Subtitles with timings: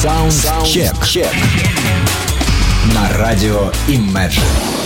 [0.00, 1.26] Саундчек.
[2.94, 4.79] На радио Imagine.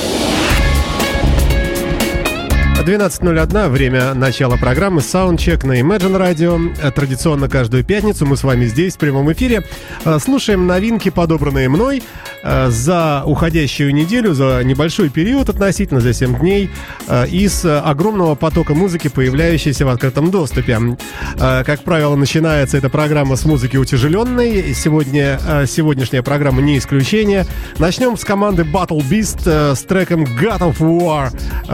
[2.84, 6.92] 12.01, время начала программы Soundcheck на Imagine Radio.
[6.92, 9.64] Традиционно каждую пятницу мы с вами здесь в прямом эфире
[10.04, 12.02] э, слушаем новинки, подобранные мной
[12.42, 16.68] э, за уходящую неделю, за небольшой период относительно, за 7 дней,
[17.08, 20.98] э, из огромного потока музыки, появляющейся в открытом доступе.
[21.38, 24.74] Как правило, начинается эта программа с музыки утяжеленной.
[24.74, 27.46] Сегодня, сегодняшняя программа не исключение.
[27.78, 31.30] Начнем с команды Battle Beast с треком God of War,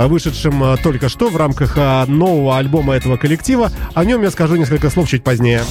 [0.06, 3.72] вышедшим только только что в рамках а, нового альбома этого коллектива.
[3.94, 5.62] О нем я скажу несколько слов чуть позднее.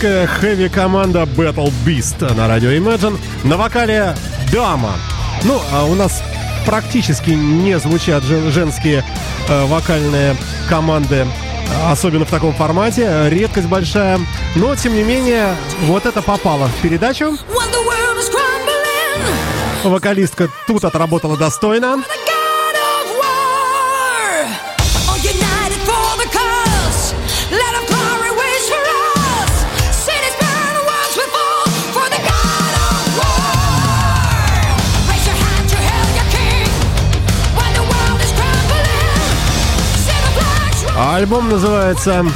[0.00, 3.18] Финская хэви-команда Battle Beast на радио Imagine.
[3.44, 4.16] На вокале
[4.50, 4.94] Дама.
[5.44, 6.22] Ну, а у нас
[6.64, 9.04] практически не звучат женские
[9.48, 10.36] э, вокальные
[10.70, 11.26] команды,
[11.86, 13.28] особенно в таком формате.
[13.28, 14.18] Редкость большая.
[14.56, 17.36] Но, тем не менее, вот это попало в передачу.
[19.84, 22.02] Вокалистка тут отработала достойно.
[41.00, 42.26] Альбом называется...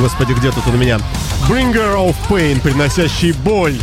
[0.00, 0.98] Господи, где тут он у меня?
[1.46, 3.76] Bringer of Pain, приносящий боль.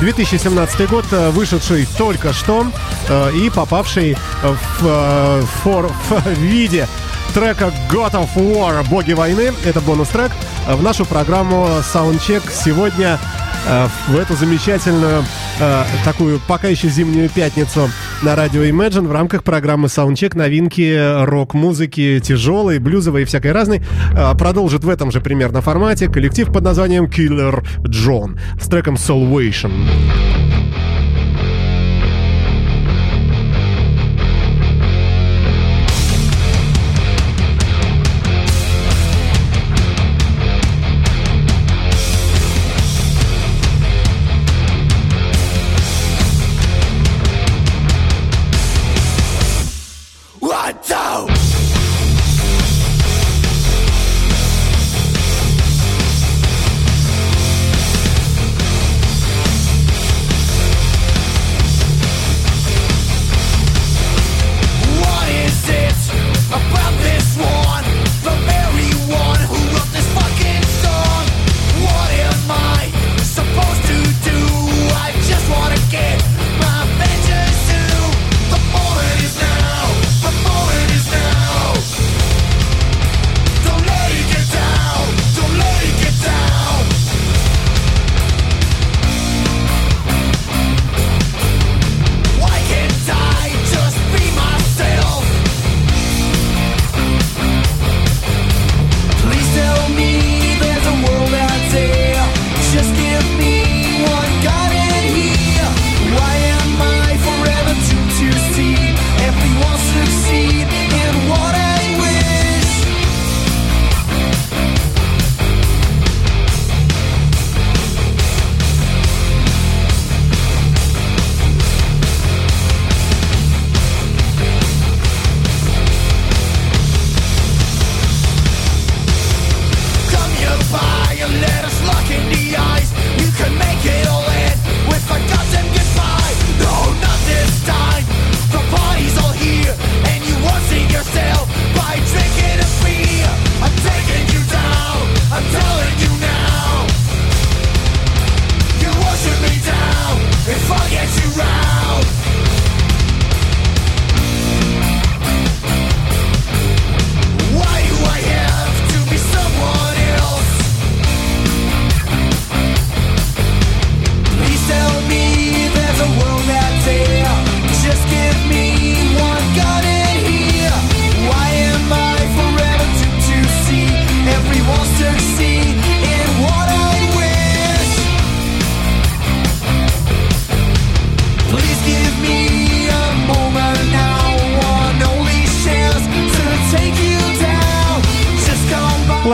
[0.00, 2.66] 2017 год, э, вышедший только что
[3.08, 5.66] э, и попавший в, э, в,
[6.08, 6.88] в виде
[7.34, 9.52] трека God of War «Боги войны».
[9.66, 10.32] Это бонус-трек
[10.66, 13.18] в нашу программу Soundcheck сегодня
[14.08, 15.24] в эту замечательную
[16.04, 17.90] такую пока еще зимнюю пятницу
[18.22, 23.82] на радио Imagine в рамках программы Soundcheck новинки рок-музыки тяжелой, блюзовой и всякой разной.
[24.14, 29.72] А, продолжит в этом же примерно формате коллектив под названием Killer John с треком Salvation.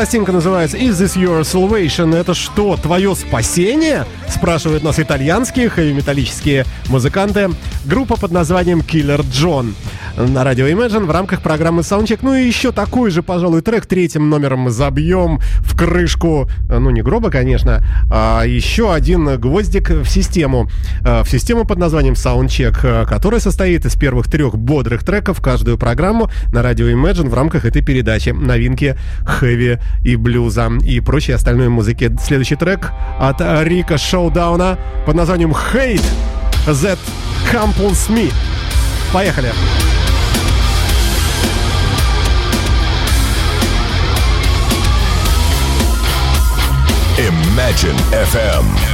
[0.05, 4.05] Пластинка называется «Is this your salvation?» Это что, твое спасение?
[4.29, 7.49] Спрашивают нас итальянские хэви-металлические музыканты.
[7.87, 9.73] Группа под названием Killer John
[10.17, 12.21] на радио Imagine в рамках программы Soundcheck.
[12.23, 17.03] Ну и еще такой же, пожалуй, трек третьим номером мы забьем в крышку, ну не
[17.03, 20.69] гроба, конечно, а еще один гвоздик в систему.
[21.01, 26.63] В систему под названием Soundcheck, которая состоит из первых трех бодрых треков каждую программу на
[26.63, 28.31] радио Imagine в рамках этой передачи.
[28.31, 28.97] Новинки
[29.27, 32.15] хэви и блюза и прочей остальной музыки.
[32.23, 36.05] Следующий трек от Рика Шоудауна под названием Hate
[36.67, 36.99] That
[37.53, 38.33] Compels Me.
[39.13, 39.53] Поехали!
[47.17, 48.94] Imagine FM.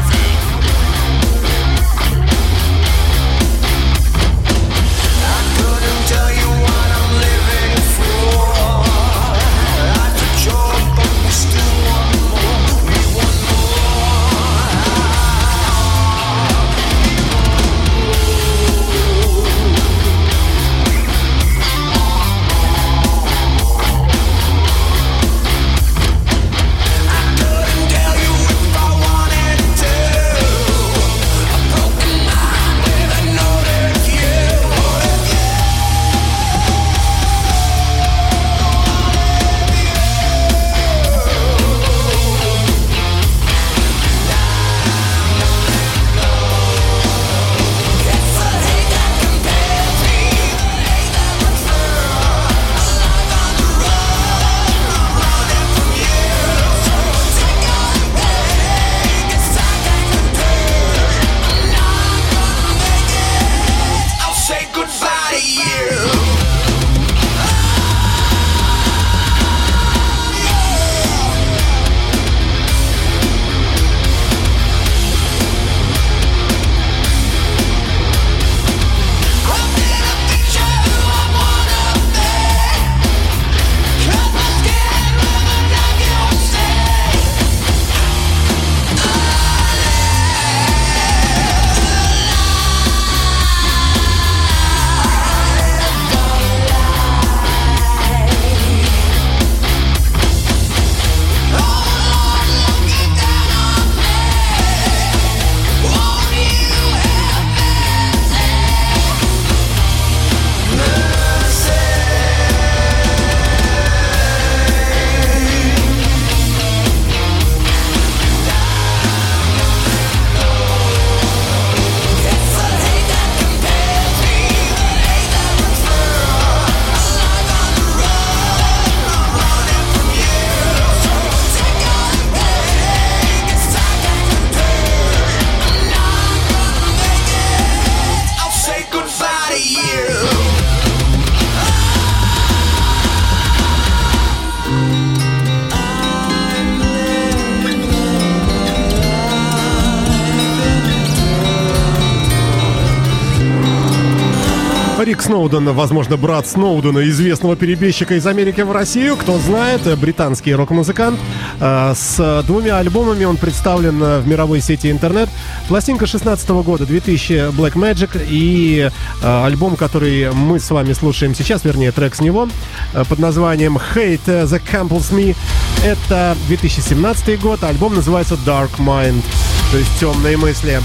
[155.40, 159.16] Сноуден, возможно, брат Сноудена, известного перебежчика из Америки в Россию.
[159.16, 161.18] Кто знает, британский рок-музыкант.
[161.60, 165.30] Э, с двумя альбомами он представлен в мировой сети интернет.
[165.66, 168.90] Пластинка 16 года, 2000 Black Magic и
[169.22, 172.46] э, альбом, который мы с вами слушаем сейчас, вернее, трек с него,
[172.92, 175.34] э, под названием Hate the Campbell's Me.
[175.82, 179.24] Это 2017 год, альбом называется Dark Mind,
[179.72, 180.82] то есть темные мысли,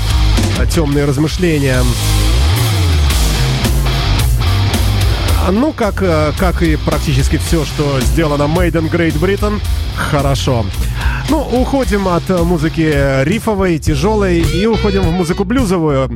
[0.73, 1.81] темные размышления.
[5.51, 9.61] Ну, как, э, как и практически все, что сделано Made in Great Britain,
[9.95, 10.65] хорошо.
[11.29, 16.09] Ну, уходим от музыки рифовой, тяжелой и уходим в музыку блюзовую.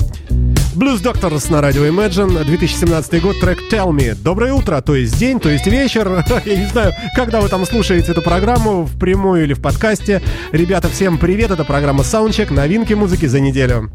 [0.76, 4.16] Blues Doctors на радио Imagine, 2017 год, трек Tell Me.
[4.16, 6.26] Доброе утро, то есть день, то есть вечер.
[6.46, 10.22] Я не знаю, когда вы там слушаете эту программу, в прямую или в подкасте.
[10.52, 13.92] Ребята, всем привет, это программа Soundcheck, новинки музыки за неделю.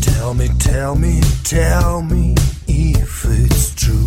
[0.00, 2.59] Tell me, tell me, tell me.
[2.80, 4.06] If it's true.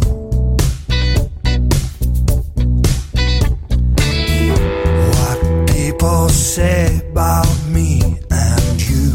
[5.13, 8.01] What people say about me
[8.31, 9.13] and you.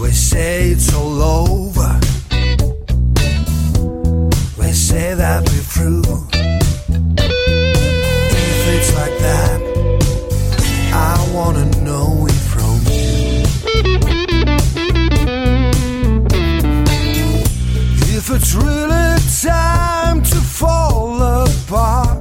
[0.00, 2.00] We say it's all over.
[4.58, 6.37] We say that we're through.
[18.40, 22.18] It's really time to fall apart.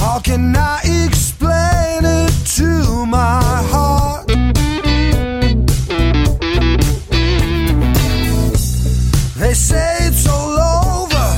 [0.00, 4.28] How can I explain it to my heart?
[9.40, 11.28] They say it's all over,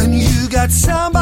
[0.00, 1.15] and you got somebody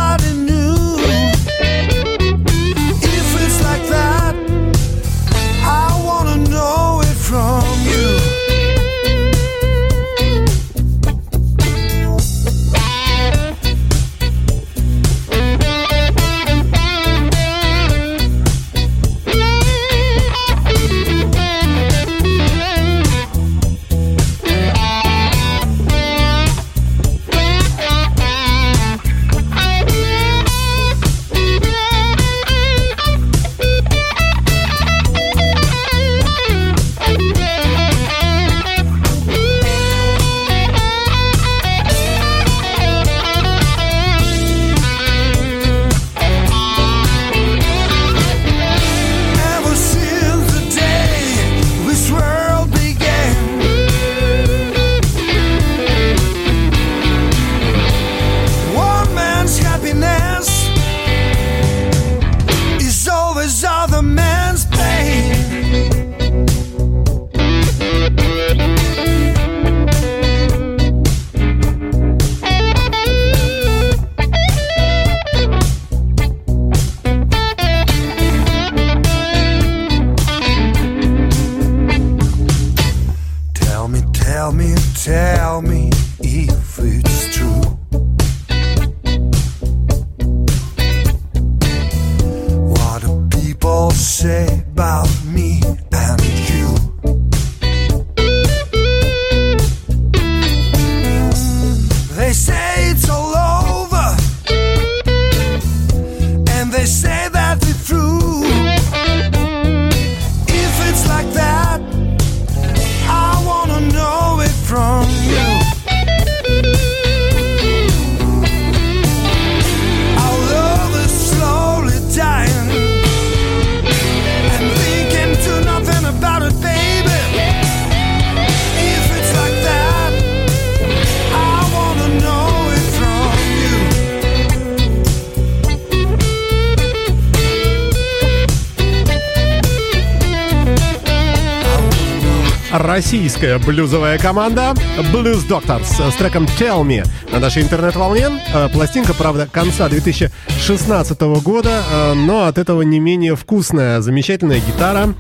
[142.95, 144.73] Российская блюзовая команда
[145.13, 148.29] Blues Doctors с треком Tell Me на нашей интернет-волне.
[148.55, 155.13] Э, Пластинка, правда, конца 2016 года, э, но от этого не менее вкусная, замечательная гитара,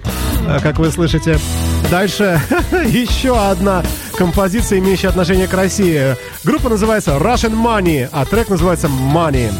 [0.46, 1.40] э, как вы слышите.
[1.90, 2.40] Дальше
[2.86, 3.82] еще одна
[4.16, 6.14] композиция, имеющая отношение к России.
[6.44, 9.50] Группа называется Russian Money, а трек называется Money.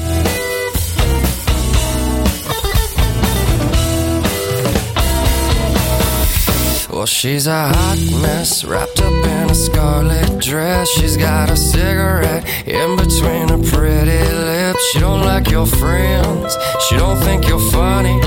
[7.05, 10.89] Well, she's a hot mess wrapped up in a scarlet dress.
[10.89, 14.83] She's got a cigarette in between her pretty lips.
[14.91, 16.57] She don't like your friends.
[16.89, 18.19] She don't think you're funny.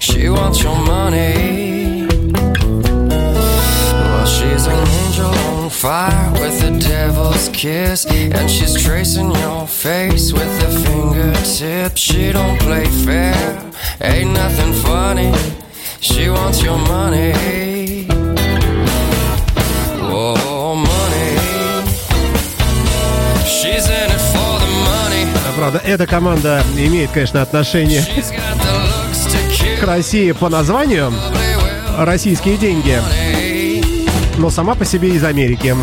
[0.00, 2.06] She wants your money.
[4.00, 10.32] Well, she's an angel on fire with a devil's kiss, and she's tracing your face
[10.32, 12.00] with her fingertips.
[12.00, 13.70] She don't play fair.
[14.00, 15.34] Ain't nothing funny.
[16.00, 17.75] She wants your money.
[25.56, 28.02] Правда, эта команда имеет, конечно, отношение
[29.80, 29.84] к.
[29.86, 31.10] России по названию
[31.98, 33.00] «Российские деньги»,
[34.36, 35.74] но сама по себе из Америки.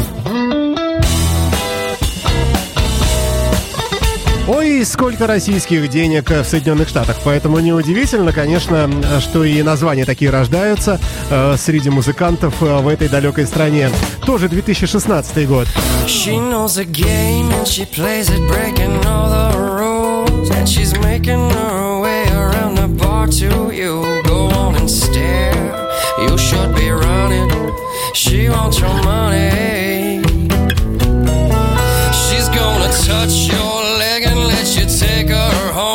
[4.45, 7.15] Ой, сколько российских денег в Соединенных Штатах.
[7.23, 8.89] Поэтому неудивительно, конечно,
[9.21, 13.89] что и названия такие рождаются э, среди музыкантов э, в этой далекой стране.
[14.25, 15.67] Тоже 2016 год.
[34.63, 35.92] Should take her home.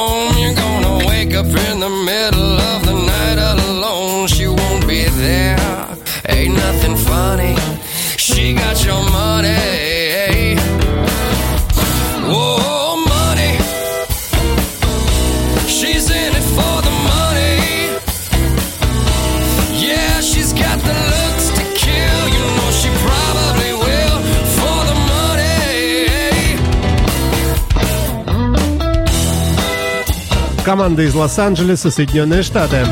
[30.69, 32.85] Команда из Лос-Анджелеса, Соединенные Штаты.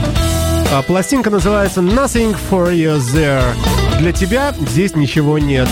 [0.73, 3.43] А, пластинка называется Nothing for You There.
[3.99, 5.69] Для тебя здесь ничего нет.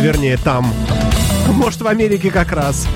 [0.00, 0.72] Вернее, там.
[1.46, 2.88] Может, в Америке как раз.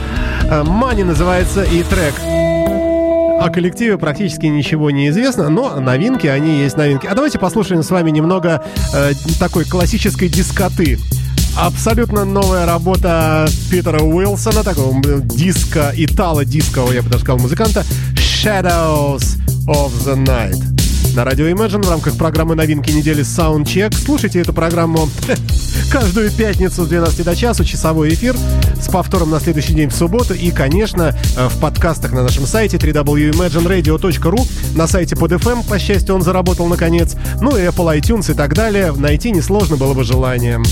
[0.51, 2.15] Мани называется и трек.
[2.19, 7.07] О коллективе практически ничего не известно, но новинки, они есть новинки.
[7.07, 10.99] А давайте послушаем с вами немного э, такой классической дискоты.
[11.57, 17.83] Абсолютно новая работа Питера Уилсона, такого диска, итало-дискового, я бы даже сказал, музыканта,
[18.15, 20.63] Shadows of the Night.
[21.17, 23.95] На радио Imagine в рамках программы новинки недели Soundcheck.
[23.95, 25.09] Слушайте эту программу
[25.91, 28.37] каждую пятницу с 12 до часу, часовой эфир
[28.79, 32.77] с повтором на следующий день в субботу и, конечно, э, в подкастах на нашем сайте
[32.77, 38.35] www.imagineradio.ru, на сайте под FM, по счастью, он заработал наконец, ну и Apple iTunes и
[38.35, 38.93] так далее.
[38.93, 40.65] Найти несложно было бы желанием.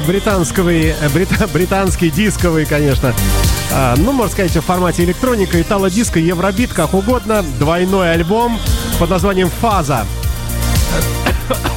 [0.00, 0.70] Британского,
[1.12, 3.14] брита, британский дисковый, конечно.
[3.72, 7.44] А, ну, можно сказать, в формате электроника, итало-диско, евробит, как угодно.
[7.58, 8.58] Двойной альбом
[8.98, 10.06] под названием «Фаза».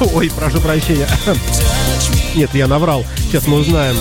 [0.12, 1.08] Ой, прошу прощения.
[2.34, 3.04] Нет, я наврал.
[3.18, 3.96] Сейчас мы узнаем.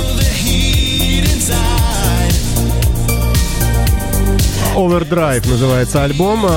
[4.75, 6.47] Overdrive называется альбом.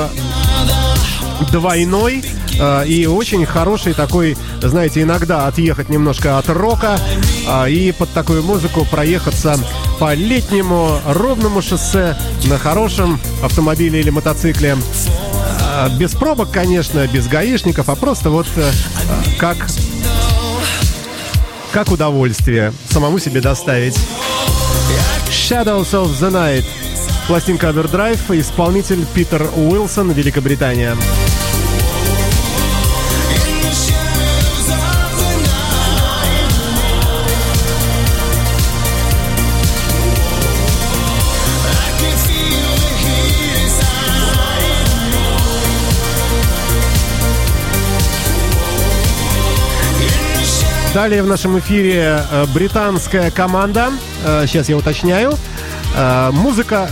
[1.53, 2.23] Двойной
[2.61, 6.99] а, и очень хороший такой, знаете, иногда отъехать немножко от рока
[7.49, 9.57] а, и под такую музыку проехаться
[9.99, 14.77] по летнему ровному шоссе на хорошем автомобиле или мотоцикле.
[15.63, 18.47] А, без пробок, конечно, без гаишников, а просто вот
[19.39, 19.57] как
[21.73, 23.97] как удовольствие самому себе доставить.
[25.29, 26.65] Shadows of the Night.
[27.29, 30.97] Пластинка Overdrive, исполнитель Питер Уилсон, Великобритания.
[50.95, 53.93] Далее в нашем эфире э, британская команда.
[54.47, 55.39] Сейчас э, я уточняю.
[55.95, 56.91] Э, музыка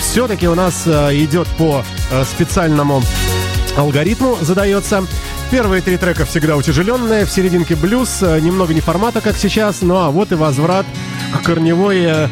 [0.00, 1.84] все-таки у нас идет по
[2.24, 3.00] специальному
[3.76, 5.04] алгоритму, задается.
[5.52, 10.10] Первые три трека всегда утяжеленные, в серединке блюз, немного не формата, как сейчас, ну а
[10.10, 10.84] вот и возврат
[11.32, 12.28] к корневой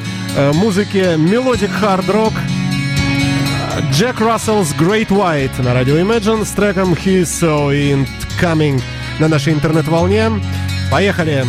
[0.54, 2.32] музыке melodic хард-рок.
[3.92, 8.08] Jack Russell's Great White на радио Imagine с треком He's So In
[8.40, 8.82] Coming
[9.18, 10.30] на нашей интернет-волне.
[10.90, 11.44] Поехали!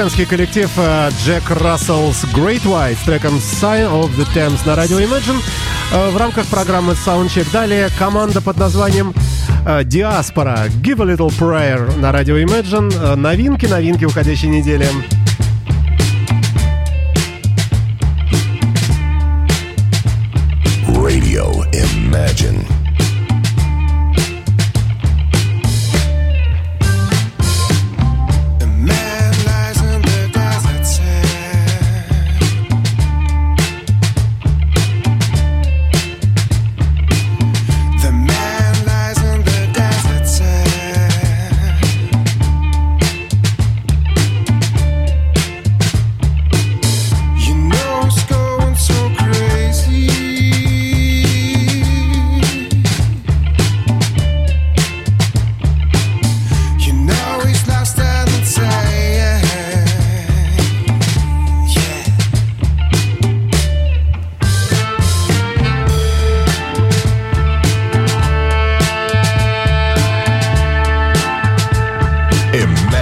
[0.00, 4.98] Американский коллектив э, Jack Russell's Great White с треком Sign of the Thames на радио
[4.98, 5.38] Imagine
[5.92, 7.46] э, в рамках программы Soundcheck.
[7.52, 9.12] Далее команда под названием
[9.66, 13.14] э, Диаспора Give a Little Prayer на радио Imagine.
[13.14, 14.86] Новинки, новинки уходящей недели.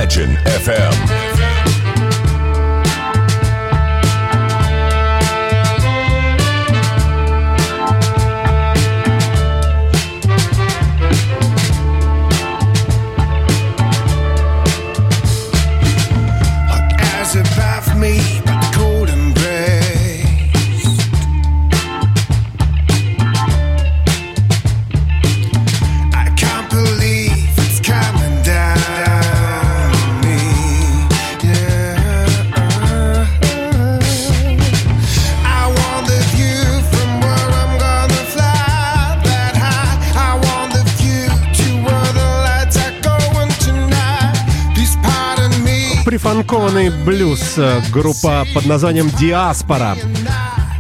[0.09, 1.28] Imagine FM.
[47.49, 49.97] Блюз э, группа под названием Диаспора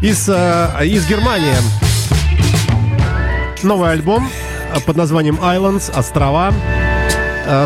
[0.01, 1.55] из, э, из Германии.
[3.63, 4.29] Новый альбом
[4.75, 6.53] э, под названием Islands, Острова.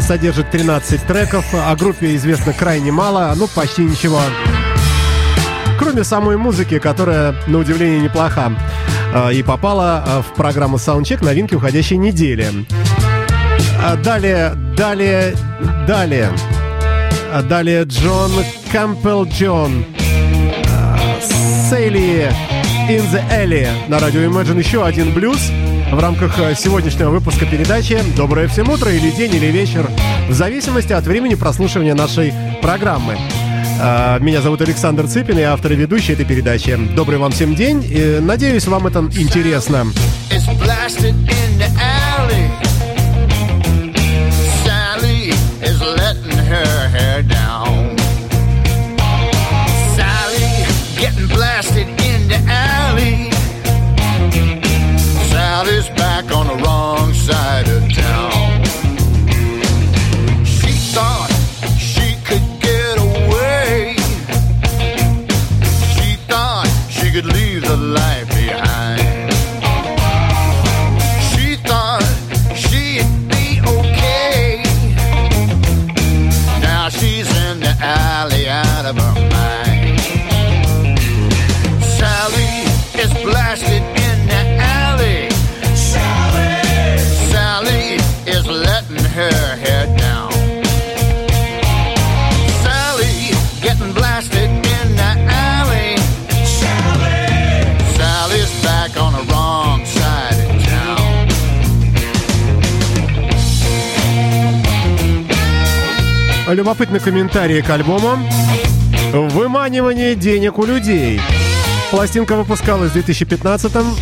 [0.01, 1.45] Содержит 13 треков.
[1.55, 4.21] О группе известно крайне мало, ну почти ничего.
[5.77, 8.53] Кроме самой музыки, которая, на удивление, неплоха.
[9.33, 12.65] И попала в программу Soundcheck новинки уходящей недели.
[14.05, 15.35] Далее, далее,
[15.89, 16.31] далее.
[17.35, 18.31] А далее Джон
[18.71, 19.87] Кэмпбелл Джон.
[21.71, 22.31] Сейли
[22.91, 24.59] in the Alley на радио Imagine.
[24.59, 25.51] Еще один блюз
[25.91, 29.89] в рамках э, сегодняшнего выпуска передачи «Доброе всем утро» или день, или вечер,
[30.29, 33.17] в зависимости от времени прослушивания нашей программы.
[33.81, 36.79] А, меня зовут Александр Цыпин, я автор и ведущий этой передачи.
[36.95, 37.83] Добрый вам всем день.
[38.21, 39.87] Надеюсь, вам это интересно.
[40.29, 41.42] her
[107.05, 108.19] Комментарий к альбому.
[109.13, 111.21] Выманивание денег у людей.
[111.91, 113.97] Пластинка выпускалась в 2015-м,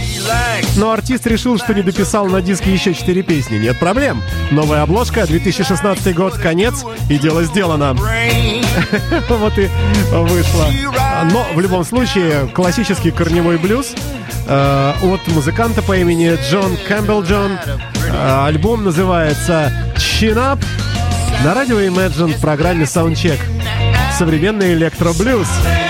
[0.76, 3.56] но артист решил, что не дописал на диске еще четыре песни.
[3.56, 4.22] Нет проблем.
[4.50, 7.96] Новая обложка, 2016 год, конец, и дело сделано.
[9.28, 9.68] Вот и
[10.12, 10.66] вышло.
[11.32, 13.94] Но в любом случае, классический корневой блюз
[14.46, 17.58] э, от музыканта по имени Джон Кэмпбелл Джон.
[18.12, 20.60] Э, альбом называется «Chin Up»,
[21.44, 23.38] на радио Imagine в программе Soundcheck.
[24.18, 25.48] Современный электроблюз.
[25.66, 25.89] А,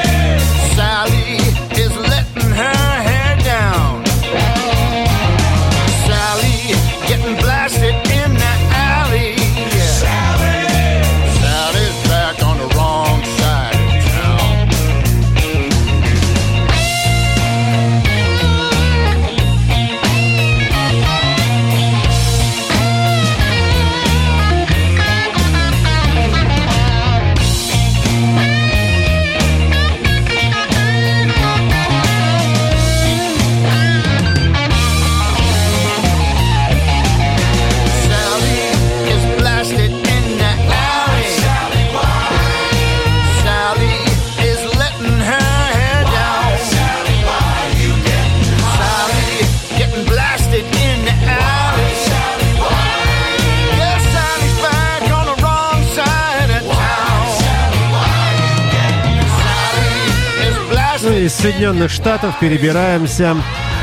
[61.80, 63.36] Соединенных Штатов перебираемся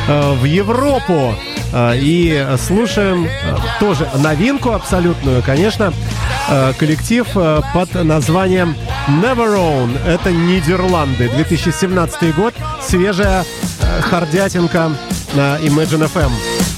[0.08, 1.34] э, в Европу
[1.74, 3.30] э, и слушаем э,
[3.80, 5.92] тоже новинку абсолютную, конечно,
[6.80, 7.28] коллектив
[7.74, 8.76] под названием
[9.08, 9.98] Never Own.
[10.06, 13.44] Это Нидерланды, 2017 год, свежая
[14.02, 14.92] хардятинка
[15.34, 16.77] на Imagine FM.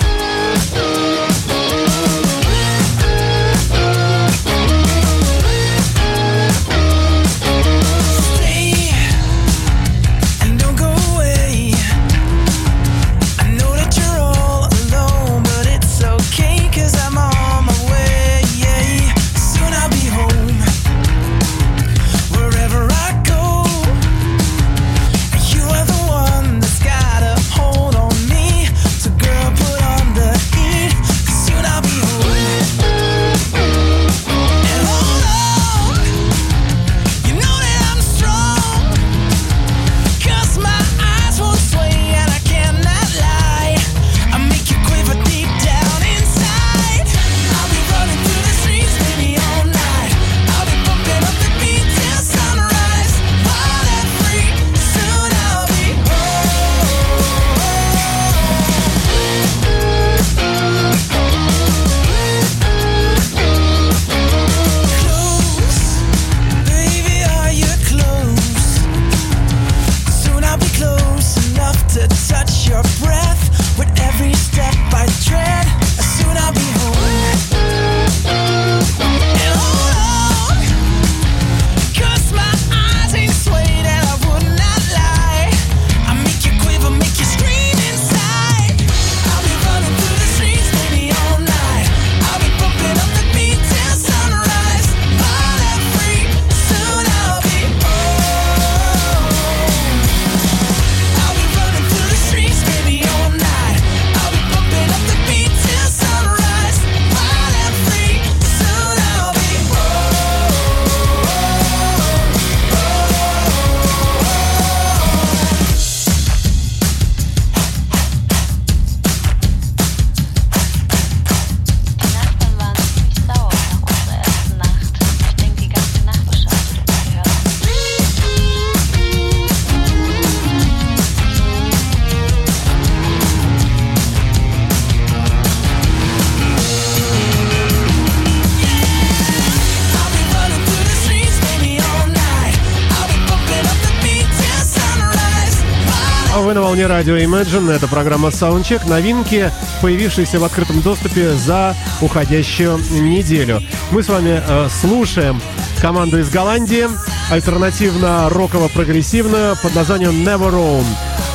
[146.50, 147.72] Вы на волне радио Imagine.
[147.72, 148.90] Это программа Soundcheck.
[148.90, 149.52] Новинки,
[149.84, 153.62] появившиеся в открытом доступе за уходящую неделю.
[153.92, 155.40] Мы с вами э, слушаем
[155.80, 156.88] команду из Голландии,
[157.30, 160.86] альтернативно роково-прогрессивную под названием Never Own.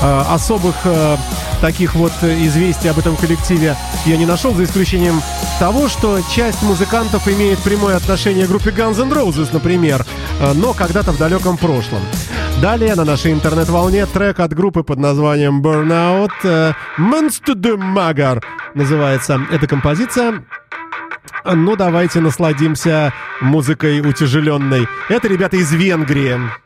[0.04, 1.16] Э, особых э,
[1.62, 5.22] таких вот э, известий об этом коллективе я не нашел, за исключением
[5.58, 10.04] того, что часть музыкантов имеет прямое отношение к группе Guns N' Roses, например,
[10.56, 12.00] но когда-то в далеком прошлом.
[12.60, 16.32] Далее на нашей интернет-волне трек от группы под названием Burnout
[16.98, 18.42] «Monster the Magar»
[18.74, 20.44] называется эта композиция.
[21.46, 24.86] Ну, давайте насладимся музыкой утяжеленной.
[25.08, 26.63] Это ребята из Венгрии.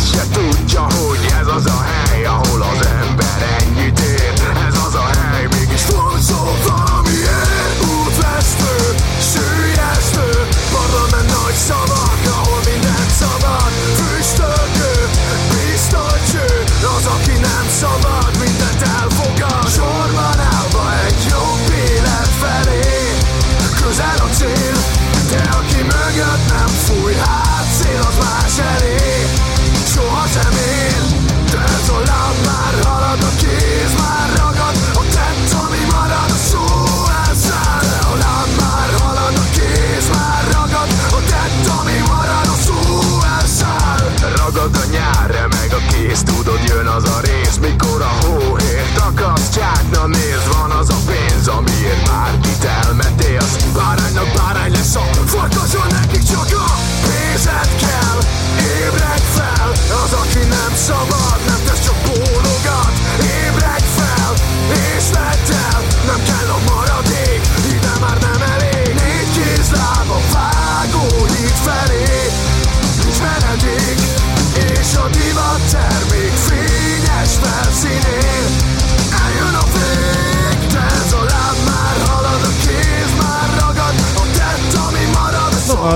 [0.00, 2.19] Azt se tudja, hogy ez az a hely.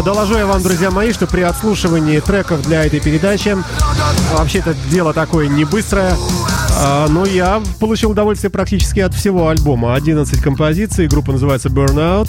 [0.05, 3.57] Доложу я вам, друзья мои, что при отслушивании треков для этой передачи,
[4.35, 6.15] вообще это дело такое не быстрое,
[6.79, 9.95] а, но я получил удовольствие практически от всего альбома.
[9.95, 12.29] 11 композиций, группа называется Burnout.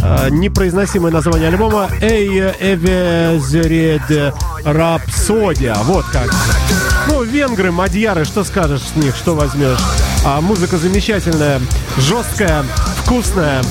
[0.00, 5.74] А, Непроизносимое название альбома Эй Эвезеред Рапсодия.
[5.82, 6.32] Вот как.
[7.08, 9.80] Ну, венгры, мадьяры, что скажешь с них, что возьмешь?
[10.24, 11.60] А музыка замечательная,
[11.96, 12.62] жесткая,
[13.02, 13.62] вкусная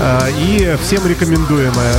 [0.00, 1.94] а, и всем рекомендуемая.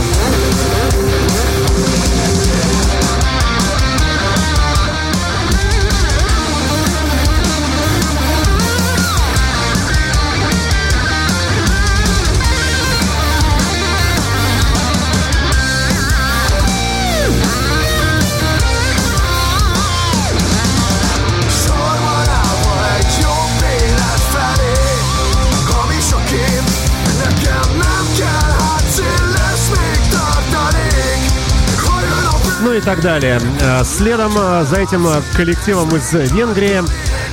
[32.80, 33.40] И так далее.
[33.62, 36.82] А, Следом а, за этим а, коллективом из Венгрии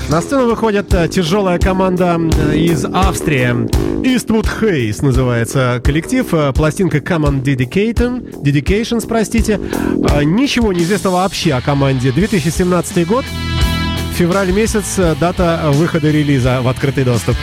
[0.08, 2.20] на сцену выходит тяжелая команда
[2.52, 3.50] из Австрии.
[4.02, 6.26] Eastwood Hayes называется коллектив.
[6.54, 9.60] Пластинка Common Dedication, Dedications, простите.
[10.24, 12.12] Ничего не известно вообще о команде.
[12.12, 13.24] 2017 год.
[14.16, 17.36] Февраль месяц, дата выхода релиза в открытый доступ.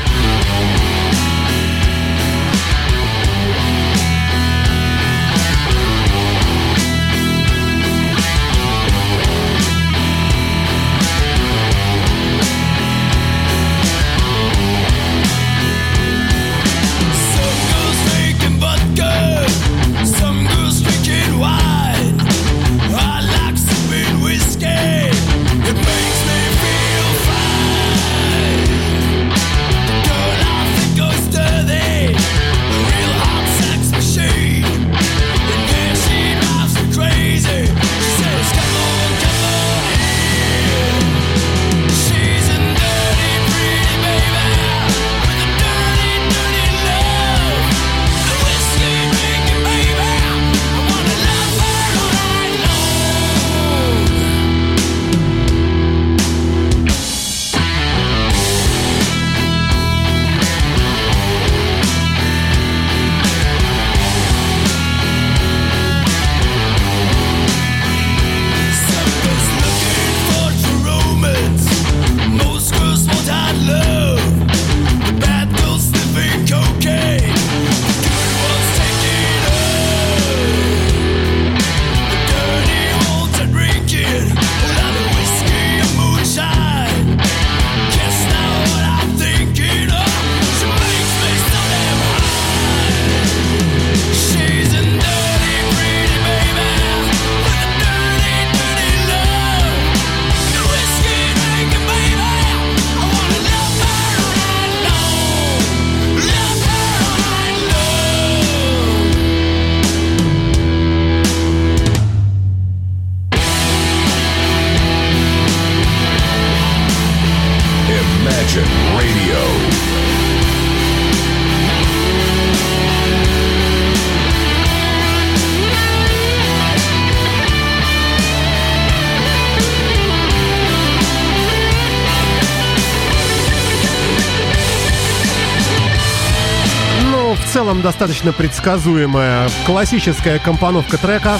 [137.74, 141.40] Целом достаточно предсказуемая классическая компоновка трека,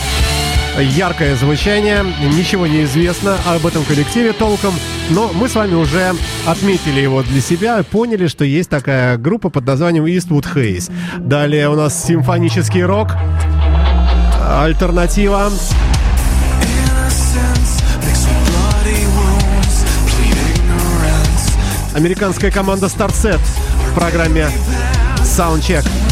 [0.80, 2.04] яркое звучание,
[2.36, 4.74] ничего не известно об этом коллективе толком,
[5.12, 6.14] но мы с вами уже
[6.48, 10.92] отметили его для себя поняли, что есть такая группа под названием Eastwood Hayes.
[11.20, 13.10] Далее у нас симфонический рок,
[14.60, 15.52] альтернатива,
[21.94, 23.42] американская команда Starset
[23.92, 24.48] в программе
[25.24, 26.03] Soundcheck.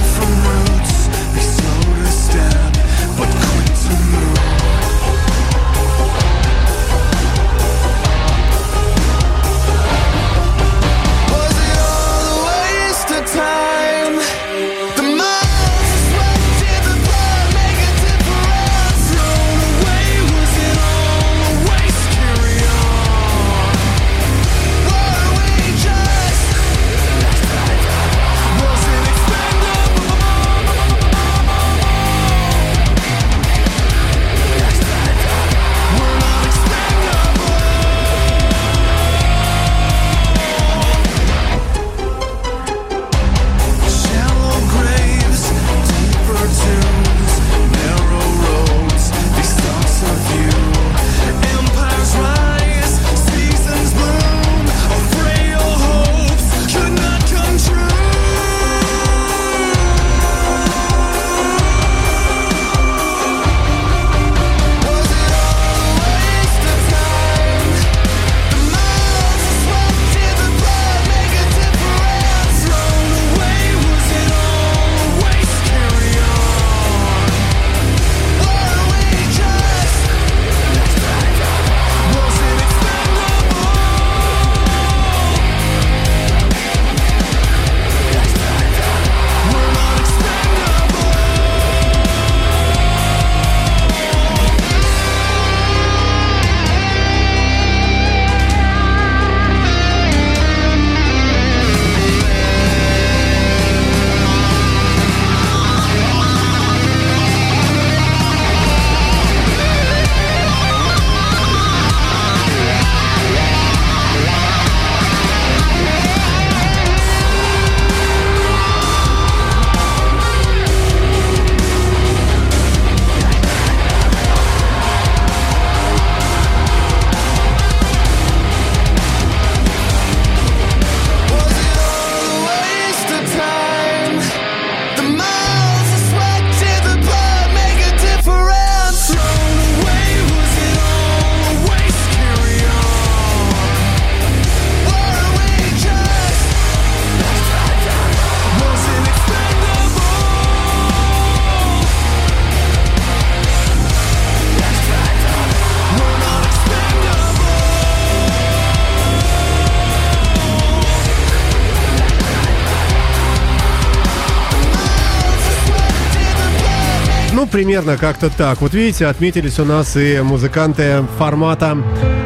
[167.51, 168.61] Примерно как-то так.
[168.61, 171.77] Вот видите, отметились у нас и музыканты формата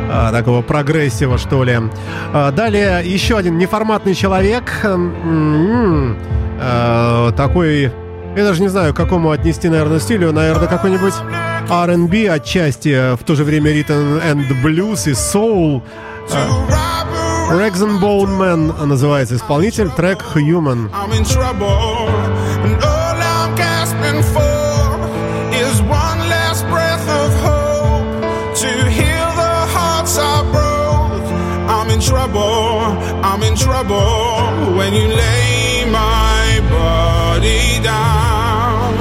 [0.10, 1.80] а, такого прогрессива, что ли.
[2.34, 4.72] А, далее еще один неформатный человек.
[4.84, 6.18] М,
[6.62, 7.92] а, такой,
[8.36, 10.32] я даже не знаю, к какому отнести, наверное, стилю.
[10.32, 11.14] Наверное, какой-нибудь
[11.70, 15.82] R&B отчасти, в то же время ритм and blues и soul.
[18.00, 20.90] Bone Man называется исполнитель, трек Human.
[20.92, 22.95] I'm in trouble,
[32.06, 32.82] trouble,
[33.26, 38.94] I'm in trouble when you lay my body down,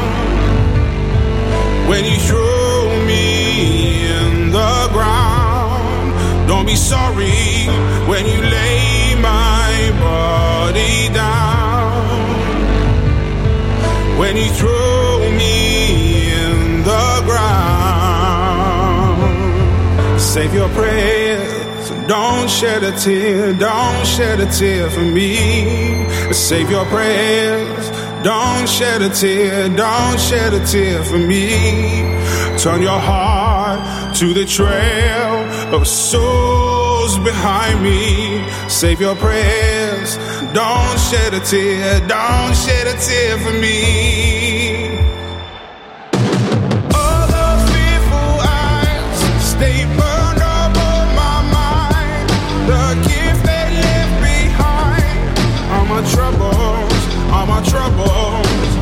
[1.89, 6.15] when you throw me in the ground.
[6.49, 7.67] Don't be sorry
[8.09, 12.05] when you lay my body down.
[14.19, 17.65] When you throw me in the ground.
[20.21, 20.94] Save your prayers.
[22.61, 23.53] Shed a tear.
[23.53, 26.07] Don't shed a tear for me.
[26.33, 27.91] Save your prayers.
[28.23, 29.69] Don't shed a tear.
[29.71, 31.49] Don't shed a tear for me.
[32.57, 35.35] Turn your heart to the trail
[35.75, 38.47] of souls behind me.
[38.69, 40.17] Save your prayers.
[40.55, 41.99] Don't shed a tear.
[42.07, 44.44] Don't shed a tear for me.
[55.95, 56.57] My troubles,
[57.31, 58.74] all my troubles.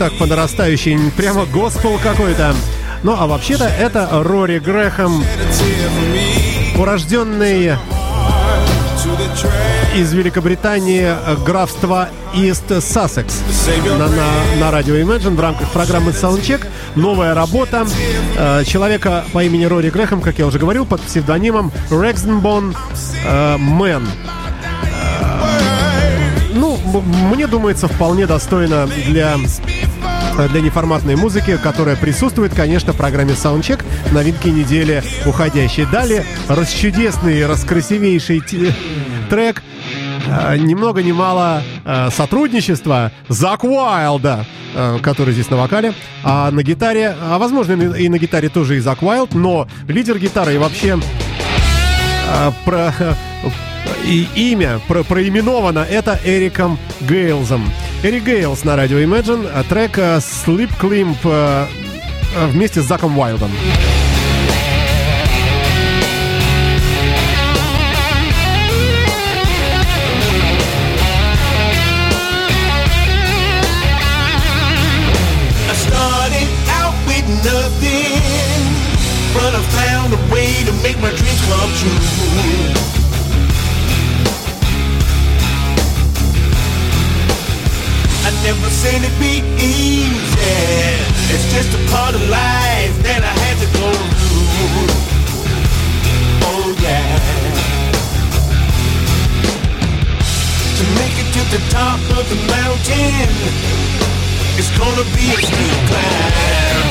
[0.00, 2.54] Так по нарастающей, прямо госпел какой-то.
[3.02, 5.22] Ну, а вообще-то это Рори Грэхэм,
[6.78, 7.72] урожденный
[9.94, 13.42] из Великобритании графства Ист Сассекс.
[13.98, 14.24] На, на,
[14.58, 17.86] на радио Imagine в рамках программы Soundcheck новая работа
[18.38, 22.74] э, человека по имени Рори Грэхэм, как я уже говорил, под псевдонимом Рексенбон
[23.26, 24.06] э, Мэн.
[24.06, 24.40] Э,
[26.54, 26.78] Ну,
[27.32, 29.36] мне думается, вполне достойно для
[30.48, 33.82] для неформатной музыки, которая присутствует, конечно, в программе Soundcheck
[34.12, 35.86] новинки недели уходящей.
[35.86, 38.42] Далее расчудесный, раскрасивейший
[39.30, 39.62] трек
[40.26, 46.50] э, ни много ни мало э, сотрудничества Зак Уайлда, э, который здесь на вокале, а
[46.50, 50.18] на гитаре, а возможно и на- и на гитаре тоже и Зак Уайлд, но лидер
[50.18, 50.98] гитары и вообще
[52.28, 52.94] э, про
[54.06, 57.70] и имя про, проименовано это Эриком Гейлзом.
[58.03, 61.67] Эрик Гейлз на радио Imagine, а трек э, Sleep Climb э,
[62.35, 63.49] э, вместе с Заком Уайлдом.
[75.67, 76.47] I started
[76.79, 78.61] out with nothing,
[79.33, 82.98] but I found a way to make my dreams come true.
[88.42, 90.10] Never said it'd be easy.
[91.32, 93.88] It's just a part of life that I had to go
[94.20, 94.88] through.
[96.48, 97.20] Oh yeah.
[100.78, 103.28] To make it to the top of the mountain.
[104.56, 106.88] It's gonna be a steep climb.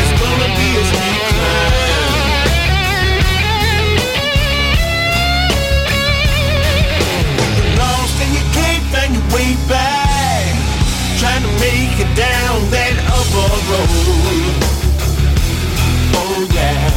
[0.00, 1.83] It's gonna be a steep climb.
[11.94, 14.54] To make it down that upper road.
[16.14, 16.90] Oh yeah.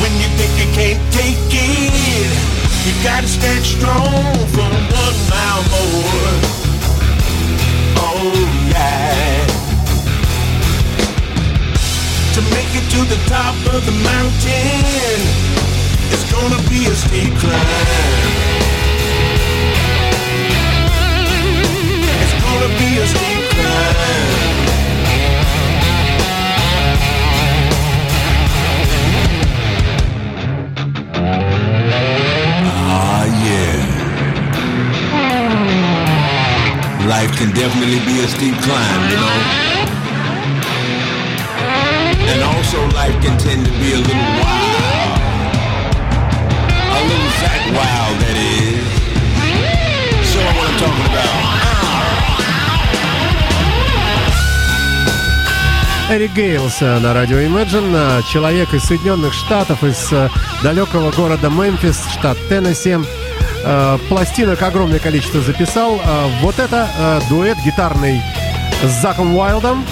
[0.00, 2.32] When you think you can't take it,
[2.86, 6.34] you gotta stand strong for one mile more.
[7.98, 8.32] Oh
[8.68, 9.46] yeah.
[12.34, 15.20] To make it to the top of the mountain,
[16.10, 18.61] it's gonna be a steep climb.
[32.64, 33.74] Ah, yeah.
[37.08, 39.38] Life can definitely be a steep climb, you know.
[42.32, 45.20] And also life can tend to be a little wild.
[46.96, 47.32] A little
[47.76, 48.86] wild, that is.
[50.30, 51.61] Show what I'm talking about.
[56.12, 60.28] Эрик Гейлс э, на радио Imagine, э, человек из Соединенных Штатов, из э,
[60.62, 62.98] далекого города Мемфис, штат Теннесси.
[64.08, 66.00] Пластинок огромное количество записал.
[66.40, 66.88] Вот это
[67.30, 68.20] дуэт гитарный
[68.82, 69.86] с Заком Уайлдом.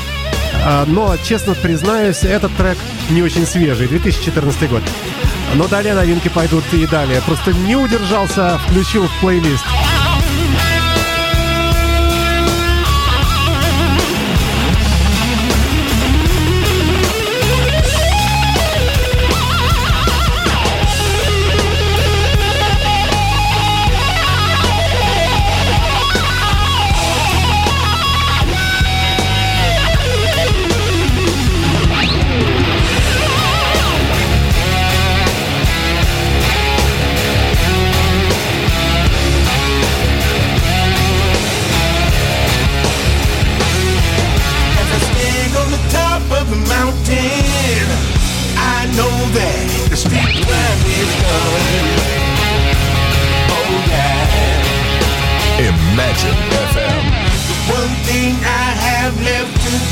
[0.89, 2.77] Но, честно признаюсь, этот трек
[3.11, 4.83] не очень свежий, 2014 год.
[5.55, 7.23] Но далее новинки пойдут и далее.
[7.25, 9.65] Просто не удержался, включил в плейлист.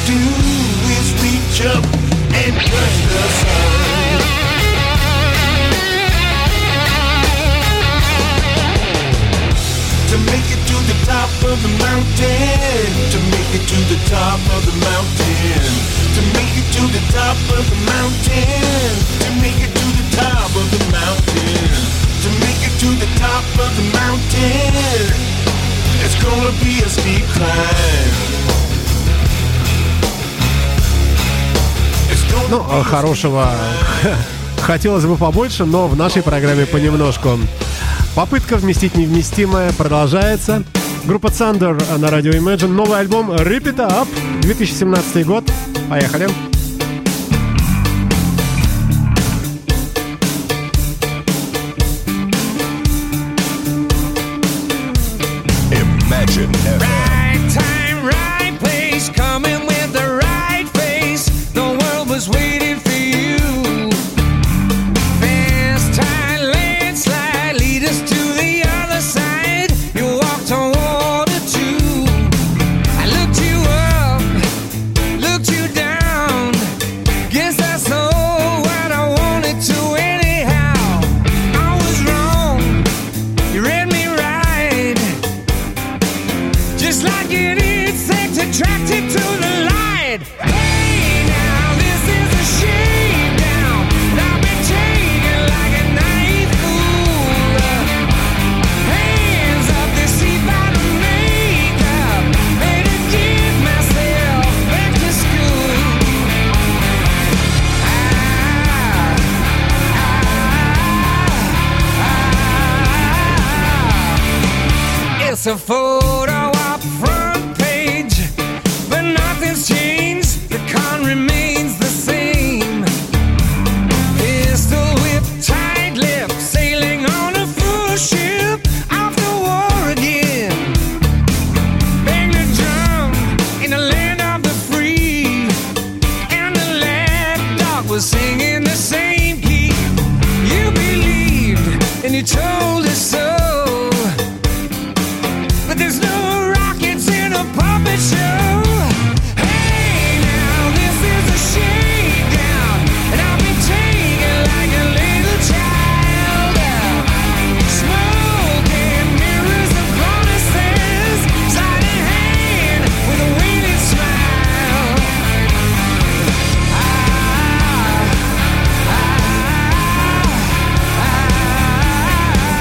[0.09, 0.15] Do
[0.97, 1.85] is reach up
[2.33, 4.21] and touch the sun.
[10.09, 14.41] To make it to the top of the mountain, to make it to the top
[14.57, 15.69] of the mountain,
[16.17, 18.95] to make it to the top of the mountain,
[19.25, 19.78] to make it
[32.51, 33.51] Ну, a хорошего
[34.63, 37.39] хотелось бы побольше, но в нашей программе понемножку.
[38.15, 40.65] Попытка вместить невместимое продолжается.
[41.05, 42.69] Группа Thunder на радио Imagine.
[42.69, 44.09] Новый альбом Rip It Up,
[44.41, 45.45] 2017 год.
[45.91, 46.29] Поехали.
[55.71, 56.98] Imagine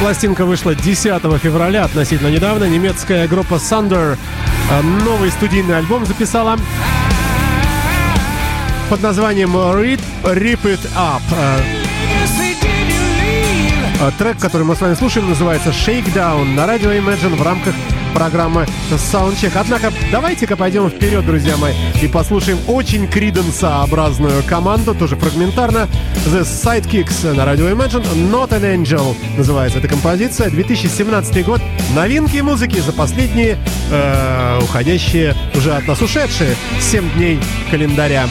[0.07, 2.63] Пластинка вышла 10 февраля, относительно недавно.
[2.63, 4.17] Немецкая группа Thunder
[4.71, 6.57] э, новый студийный альбом записала
[8.89, 11.21] под названием Rip, Rip It Up.
[11.33, 11.59] Э,
[13.99, 17.75] э, Трек, который мы с вами слушаем, называется Shakedown на радио Imagine в рамках
[18.13, 19.51] программы Soundcheck.
[19.55, 25.87] Однако давайте-ка пойдем вперед, друзья мои, и послушаем очень криденсообразную команду, тоже фрагментарно.
[26.25, 28.03] The Sidekicks на радио Imagine.
[28.31, 30.49] Not an Angel называется эта композиция.
[30.49, 31.61] 2017 год.
[31.95, 33.57] Новинки музыки за последние,
[33.91, 37.39] э, уходящие, уже от нас ушедшие 7 дней
[37.71, 38.27] календаря.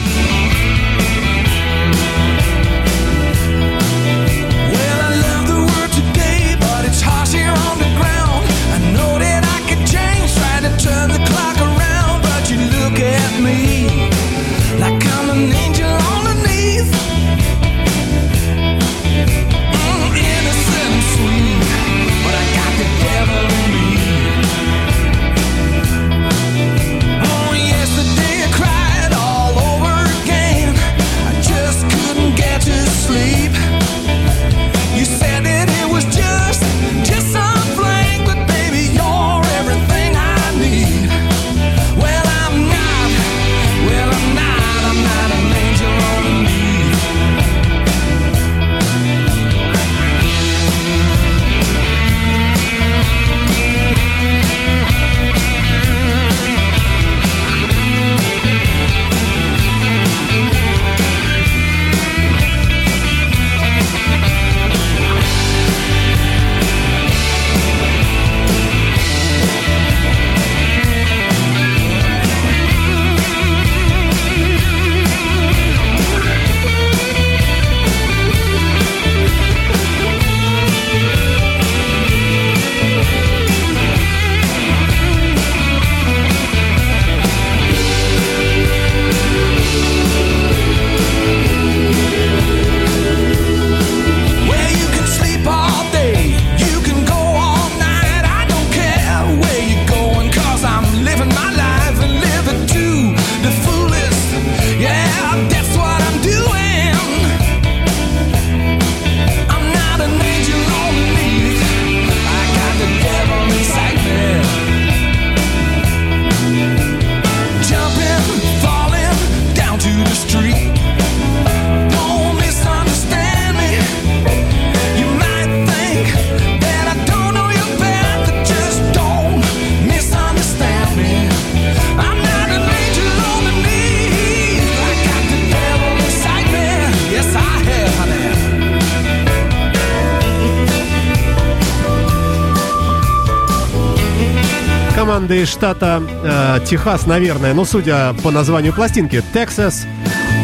[145.07, 149.85] Команда из штата э, Техас, наверное, ну, судя по названию пластинки, Texas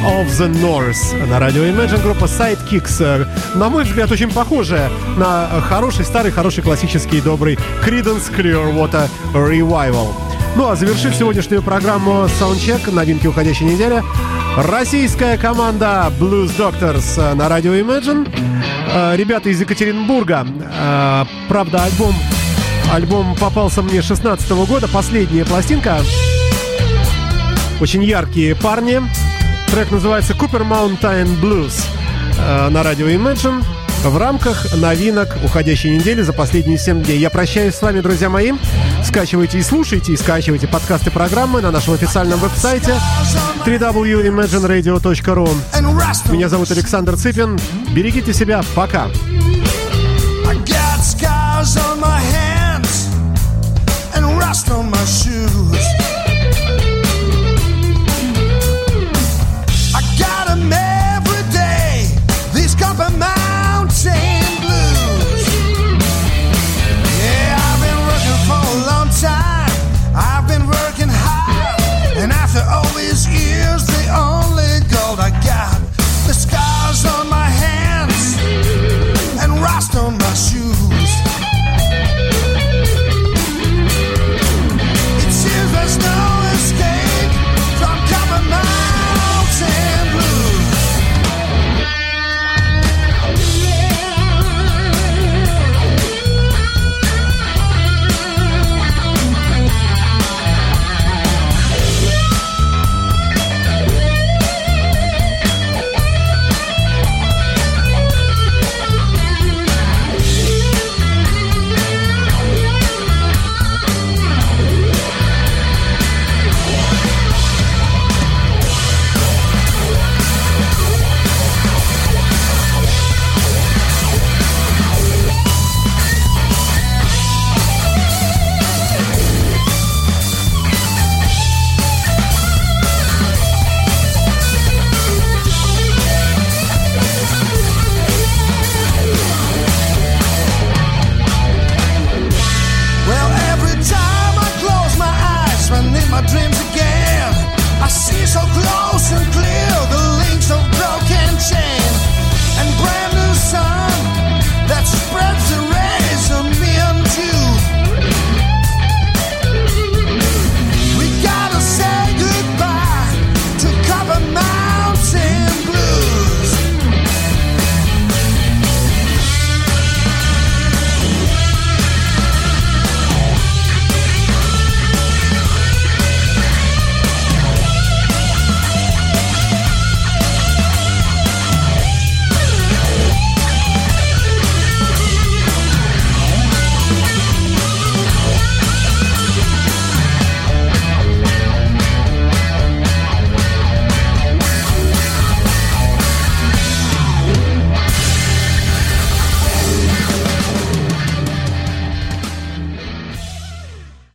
[0.05, 2.95] of the North на радио Imagine группа Sidekicks.
[3.01, 3.25] Э,
[3.57, 10.13] На мой взгляд, очень похожая на хороший, старый, хороший, классический, добрый Creedence Clearwater Revival.
[10.55, 14.01] Ну а завершив сегодняшнюю программу Soundcheck, новинки уходящей недели,
[14.55, 18.33] российская команда Blues Doctors на радио Imagine.
[18.93, 20.47] Э, Ребята из Екатеринбурга.
[20.73, 22.15] Э, Правда, альбом
[22.93, 25.97] Альбом попался мне 16 года, последняя пластинка.
[27.81, 29.01] Очень яркие парни.
[29.71, 31.73] Трек называется Cooper Mountain Blues
[32.37, 33.63] э, на радио Imagine
[34.03, 37.17] в рамках новинок уходящей недели за последние 7 дней.
[37.17, 38.51] Я прощаюсь с вами, друзья мои.
[39.03, 42.93] Скачивайте и слушайте, и скачивайте подкасты программы на нашем официальном веб-сайте
[43.65, 45.49] www.imagineradio.ru
[46.31, 47.57] Меня зовут Александр Цыпин.
[47.95, 48.61] Берегите себя.
[48.75, 49.07] Пока.
[54.53, 55.22] dust on my shoes.